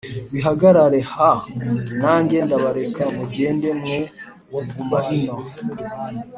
bihagarare 0.33 0.99
h 1.11 1.15
Nanjye 2.01 2.37
ndabareka 2.45 3.03
mugende 3.17 3.69
mwe 3.79 3.99
kuguma 4.53 4.97
ino 5.17 5.37